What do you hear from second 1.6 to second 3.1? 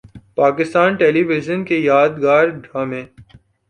کے یادگار ڈرامے